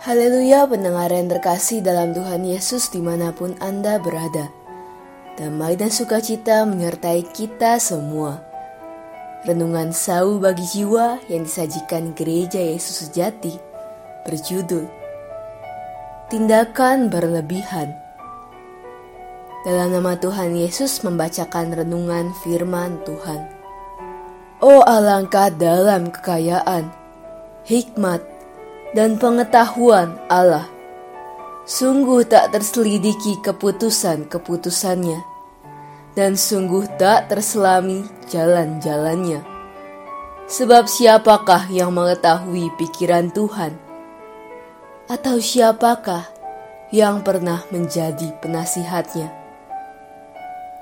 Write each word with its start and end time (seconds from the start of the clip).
Haleluya 0.00 0.64
pendengar 0.64 1.12
yang 1.12 1.28
terkasih 1.28 1.84
dalam 1.84 2.16
Tuhan 2.16 2.40
Yesus 2.40 2.88
di 2.88 3.04
mana 3.04 3.36
pun 3.36 3.52
Anda 3.60 4.00
berada. 4.00 4.48
Damai 5.36 5.76
dan 5.76 5.92
sukacita 5.92 6.64
menyertai 6.64 7.28
kita 7.36 7.76
semua. 7.76 8.40
Renungan 9.44 9.92
sau 9.92 10.40
bagi 10.40 10.64
jiwa 10.64 11.20
yang 11.28 11.44
disajikan 11.44 12.16
gereja 12.16 12.56
Yesus 12.56 13.04
sejati 13.04 13.60
berjudul 14.24 14.88
Tindakan 16.32 17.12
Berlebihan. 17.12 17.92
Dalam 19.68 19.92
nama 19.92 20.16
Tuhan 20.16 20.56
Yesus 20.56 21.04
membacakan 21.04 21.76
renungan 21.76 22.32
firman 22.40 23.04
Tuhan. 23.04 23.52
Oh 24.64 24.80
alangkah 24.80 25.52
dalam 25.52 26.08
kekayaan, 26.08 26.88
hikmat, 27.68 28.29
dan 28.96 29.18
pengetahuan 29.18 30.18
Allah. 30.26 30.66
Sungguh 31.66 32.26
tak 32.26 32.50
terselidiki 32.50 33.38
keputusan-keputusannya, 33.46 35.22
dan 36.18 36.34
sungguh 36.34 36.86
tak 36.98 37.30
terselami 37.30 38.02
jalan-jalannya. 38.26 39.46
Sebab 40.50 40.90
siapakah 40.90 41.70
yang 41.70 41.94
mengetahui 41.94 42.74
pikiran 42.74 43.30
Tuhan? 43.30 43.78
Atau 45.06 45.38
siapakah 45.38 46.26
yang 46.90 47.22
pernah 47.22 47.62
menjadi 47.70 48.34
penasihatnya? 48.42 49.30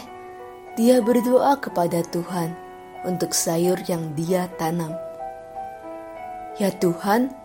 dia 0.79 1.03
berdoa 1.03 1.59
kepada 1.59 1.99
Tuhan 2.07 2.55
untuk 3.03 3.35
sayur 3.35 3.83
yang 3.83 4.15
dia 4.15 4.47
tanam. 4.55 4.95
Ya 6.55 6.71
Tuhan, 6.71 7.35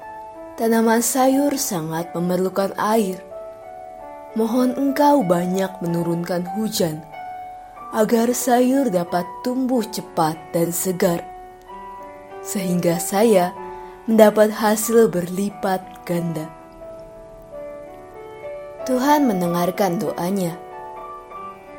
tanaman 0.54 1.02
sayur 1.02 1.58
sangat 1.58 2.14
memerlukan 2.14 2.70
air. 2.78 3.18
Mohon 4.38 4.78
Engkau 4.78 5.26
banyak 5.26 5.82
menurunkan 5.82 6.46
hujan 6.54 7.02
agar 7.90 8.30
sayur 8.30 8.86
dapat 8.86 9.26
tumbuh 9.42 9.82
cepat 9.82 10.38
dan 10.54 10.70
segar 10.70 11.26
sehingga 12.40 12.96
saya 12.96 13.52
mendapat 14.08 14.50
hasil 14.50 15.12
berlipat 15.12 16.02
ganda. 16.08 16.48
Tuhan 18.88 19.28
mendengarkan 19.28 20.00
doanya, 20.00 20.56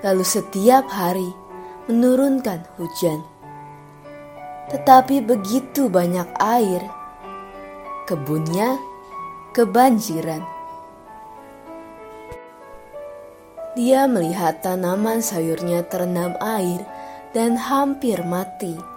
lalu 0.05 0.23
setiap 0.23 0.87
hari 0.87 1.27
menurunkan 1.89 2.63
hujan. 2.77 3.25
Tetapi 4.69 5.19
begitu 5.25 5.91
banyak 5.91 6.29
air, 6.39 6.79
kebunnya 8.07 8.79
kebanjiran. 9.51 10.45
Dia 13.75 14.07
melihat 14.07 14.63
tanaman 14.63 15.19
sayurnya 15.19 15.83
terendam 15.87 16.35
air 16.39 16.83
dan 17.35 17.55
hampir 17.55 18.19
mati 18.23 18.90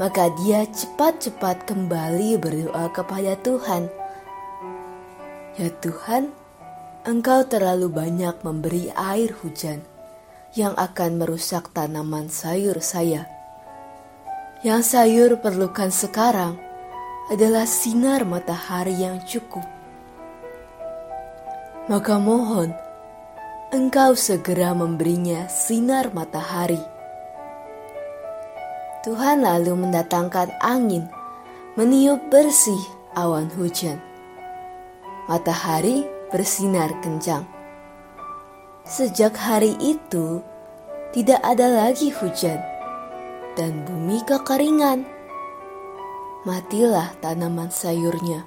maka 0.00 0.32
dia 0.40 0.64
cepat-cepat 0.64 1.68
kembali 1.68 2.40
berdoa 2.40 2.88
kepada 2.92 3.36
Tuhan. 3.40 3.92
Ya 5.60 5.68
Tuhan, 5.84 6.32
Engkau 7.04 7.44
terlalu 7.44 7.92
banyak 7.92 8.40
memberi 8.46 8.88
air 8.94 9.34
hujan 9.42 9.84
yang 10.56 10.72
akan 10.78 11.20
merusak 11.20 11.74
tanaman 11.74 12.32
sayur 12.32 12.80
saya. 12.80 13.28
Yang 14.62 14.82
sayur 14.96 15.30
perlukan 15.42 15.90
sekarang 15.90 16.56
adalah 17.28 17.66
sinar 17.66 18.22
matahari 18.22 18.96
yang 19.02 19.18
cukup. 19.26 19.66
Maka 21.90 22.16
mohon, 22.22 22.70
Engkau 23.74 24.14
segera 24.14 24.70
memberinya 24.76 25.50
sinar 25.50 26.14
matahari 26.14 26.91
Tuhan 29.02 29.42
lalu 29.42 29.74
mendatangkan 29.82 30.62
angin, 30.62 31.10
meniup 31.74 32.22
bersih 32.30 32.78
awan 33.18 33.50
hujan. 33.58 33.98
Matahari 35.26 36.06
bersinar 36.30 36.94
kencang. 37.02 37.42
Sejak 38.86 39.34
hari 39.34 39.74
itu, 39.82 40.38
tidak 41.10 41.42
ada 41.42 41.66
lagi 41.82 42.14
hujan, 42.14 42.62
dan 43.58 43.82
bumi 43.90 44.22
kekeringan. 44.22 45.02
Matilah 46.46 47.10
tanaman 47.18 47.74
sayurnya. 47.74 48.46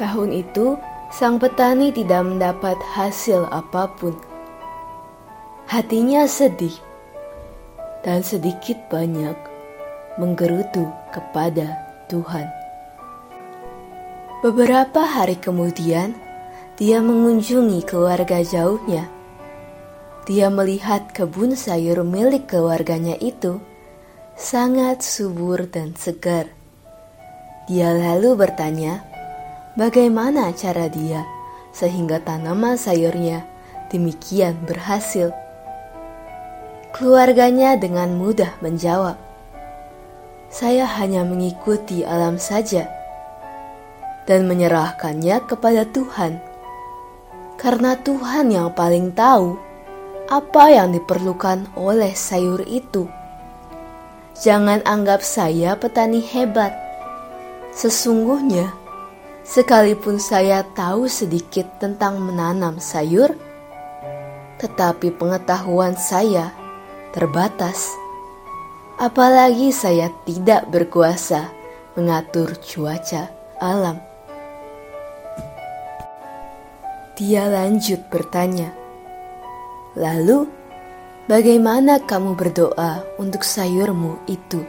Tahun 0.00 0.32
itu, 0.32 0.80
sang 1.12 1.36
petani 1.36 1.92
tidak 1.92 2.24
mendapat 2.24 2.80
hasil 2.96 3.44
apa 3.52 3.84
pun. 4.00 4.16
Hatinya 5.68 6.24
sedih 6.24 6.87
dan 8.02 8.22
sedikit 8.22 8.78
banyak 8.90 9.34
menggerutu 10.18 10.86
kepada 11.14 11.78
Tuhan. 12.10 12.46
Beberapa 14.38 15.02
hari 15.02 15.34
kemudian, 15.34 16.14
dia 16.78 17.02
mengunjungi 17.02 17.82
keluarga 17.82 18.38
jauhnya. 18.38 19.10
Dia 20.30 20.46
melihat 20.46 21.10
kebun 21.10 21.58
sayur 21.58 22.06
milik 22.06 22.46
keluarganya 22.46 23.18
itu 23.18 23.58
sangat 24.38 25.02
subur 25.02 25.66
dan 25.66 25.98
segar. 25.98 26.46
Dia 27.66 27.90
lalu 27.90 28.38
bertanya, 28.38 29.02
bagaimana 29.74 30.54
cara 30.54 30.86
dia 30.86 31.26
sehingga 31.74 32.22
tanaman 32.22 32.78
sayurnya 32.78 33.42
demikian 33.90 34.54
berhasil. 34.62 35.34
Keluarganya 36.88 37.76
dengan 37.76 38.16
mudah 38.16 38.56
menjawab, 38.64 39.20
"Saya 40.48 40.88
hanya 40.98 41.20
mengikuti 41.22 42.00
alam 42.00 42.40
saja 42.40 42.88
dan 44.28 44.44
menyerahkannya 44.48 45.40
kepada 45.48 45.88
Tuhan, 45.88 46.36
karena 47.56 47.96
Tuhan 48.00 48.52
yang 48.52 48.72
paling 48.76 49.12
tahu 49.12 49.56
apa 50.28 50.68
yang 50.68 50.92
diperlukan 50.92 51.72
oleh 51.72 52.12
sayur 52.12 52.60
itu. 52.68 53.08
Jangan 54.36 54.84
anggap 54.84 55.24
saya 55.24 55.72
petani 55.74 56.20
hebat. 56.20 56.76
Sesungguhnya, 57.72 58.70
sekalipun 59.42 60.20
saya 60.20 60.62
tahu 60.76 61.08
sedikit 61.08 61.64
tentang 61.80 62.20
menanam 62.20 62.76
sayur, 62.76 63.32
tetapi 64.60 65.16
pengetahuan 65.16 65.96
saya 65.96 66.52
terbatas. 67.12 67.94
Apalagi 68.98 69.70
saya 69.70 70.10
tidak 70.26 70.66
berkuasa 70.68 71.48
mengatur 71.94 72.54
cuaca 72.58 73.30
alam. 73.58 73.98
Dia 77.18 77.50
lanjut 77.50 78.06
bertanya, 78.14 78.70
"Lalu, 79.98 80.46
bagaimana 81.26 81.98
kamu 81.98 82.38
berdoa 82.38 83.02
untuk 83.18 83.42
sayurmu 83.42 84.22
itu?" 84.30 84.62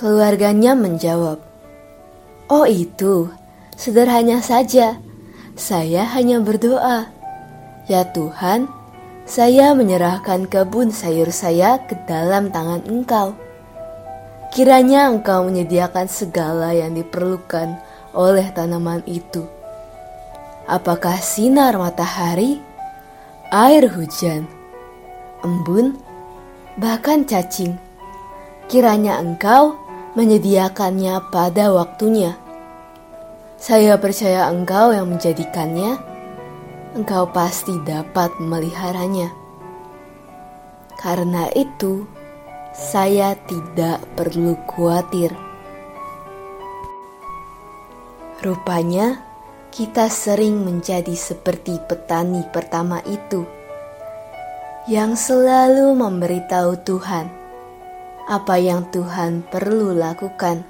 Keluarganya 0.00 0.72
menjawab, 0.72 1.44
"Oh, 2.48 2.64
itu 2.64 3.28
sederhana 3.76 4.40
saja. 4.40 4.96
Saya 5.52 6.08
hanya 6.16 6.40
berdoa, 6.40 7.12
ya 7.84 8.08
Tuhan." 8.08 8.79
Saya 9.30 9.78
menyerahkan 9.78 10.50
kebun 10.50 10.90
sayur 10.90 11.30
saya 11.30 11.78
ke 11.86 11.94
dalam 12.02 12.50
tangan 12.50 12.82
engkau. 12.90 13.38
Kiranya 14.50 15.06
engkau 15.06 15.46
menyediakan 15.46 16.10
segala 16.10 16.74
yang 16.74 16.98
diperlukan 16.98 17.78
oleh 18.10 18.50
tanaman 18.50 19.06
itu. 19.06 19.46
Apakah 20.66 21.14
sinar 21.22 21.78
matahari, 21.78 22.58
air 23.54 23.86
hujan, 23.94 24.50
embun, 25.46 25.94
bahkan 26.74 27.22
cacing? 27.22 27.78
Kiranya 28.66 29.22
engkau 29.22 29.78
menyediakannya 30.18 31.30
pada 31.30 31.70
waktunya. 31.70 32.34
Saya 33.62 33.94
percaya 33.94 34.50
engkau 34.50 34.90
yang 34.90 35.06
menjadikannya 35.06 36.09
engkau 36.94 37.30
pasti 37.30 37.76
dapat 37.86 38.34
memeliharanya. 38.42 39.30
Karena 40.98 41.48
itu, 41.56 42.04
saya 42.76 43.34
tidak 43.48 44.04
perlu 44.14 44.58
khawatir. 44.68 45.32
Rupanya, 48.40 49.20
kita 49.70 50.10
sering 50.10 50.66
menjadi 50.66 51.14
seperti 51.14 51.78
petani 51.86 52.42
pertama 52.50 52.98
itu 53.06 53.46
yang 54.90 55.14
selalu 55.14 55.94
memberitahu 55.94 56.82
Tuhan 56.82 57.30
apa 58.30 58.58
yang 58.62 58.86
Tuhan 58.90 59.42
perlu 59.46 59.90
lakukan 59.94 60.62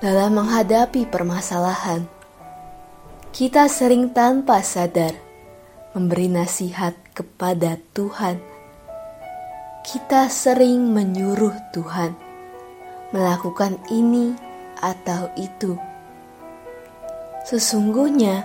dalam 0.00 0.32
menghadapi 0.36 1.04
permasalahan. 1.08 2.19
Kita 3.30 3.70
sering 3.70 4.10
tanpa 4.10 4.60
sadar 4.60 5.14
memberi 5.94 6.30
nasihat 6.30 6.94
kepada 7.14 7.78
Tuhan. 7.94 8.38
Kita 9.86 10.28
sering 10.28 10.92
menyuruh 10.92 11.54
Tuhan 11.72 12.14
melakukan 13.10 13.80
ini 13.90 14.36
atau 14.78 15.30
itu 15.34 15.74
Sesungguhnya, 17.40 18.44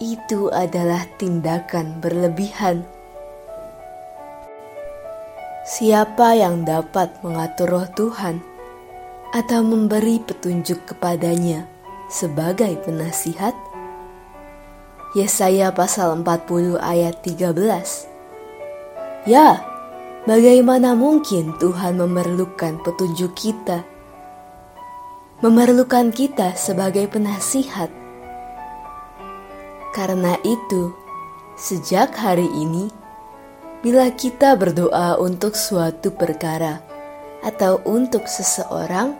itu 0.00 0.48
adalah 0.54 1.02
tindakan 1.18 1.98
berlebihan. 1.98 2.86
Siapa 5.68 6.38
yang 6.38 6.64
dapat 6.64 7.20
mengatur 7.20 7.68
roh 7.68 7.88
Tuhan 7.92 8.40
atau 9.34 9.60
memberi 9.60 10.22
petunjuk 10.24 10.88
kepadanya 10.88 11.68
sebagai 12.08 12.80
penasihat? 12.86 13.67
Yesaya 15.16 15.72
pasal 15.72 16.20
40 16.20 16.76
ayat 16.84 17.24
13 17.24 17.56
Ya, 19.24 19.64
bagaimana 20.28 20.92
mungkin 20.92 21.56
Tuhan 21.56 21.96
memerlukan 21.96 22.84
petunjuk 22.84 23.32
kita? 23.32 23.88
Memerlukan 25.40 26.12
kita 26.12 26.52
sebagai 26.60 27.08
penasihat. 27.08 27.88
Karena 29.96 30.36
itu, 30.44 30.92
sejak 31.56 32.12
hari 32.12 32.44
ini, 32.52 32.92
bila 33.80 34.12
kita 34.12 34.60
berdoa 34.60 35.16
untuk 35.16 35.56
suatu 35.56 36.12
perkara 36.12 36.84
atau 37.40 37.80
untuk 37.88 38.28
seseorang, 38.28 39.16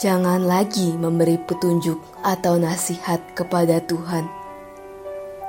jangan 0.00 0.48
lagi 0.48 0.96
memberi 0.96 1.36
petunjuk 1.44 2.00
atau 2.24 2.56
nasihat 2.56 3.20
kepada 3.36 3.84
Tuhan, 3.84 4.45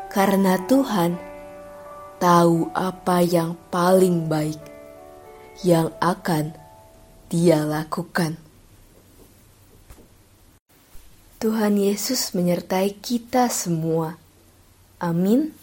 karena 0.07 0.56
Tuhan 0.68 1.19
tahu 2.18 2.71
apa 2.74 3.21
yang 3.21 3.54
paling 3.69 4.25
baik 4.25 4.59
yang 5.62 5.94
akan 6.00 6.56
Dia 7.27 7.68
lakukan. 7.68 8.39
Tuhan 11.38 11.77
Yesus 11.77 12.33
menyertai 12.33 12.98
kita 12.98 13.51
semua. 13.51 14.18
Amin. 14.98 15.54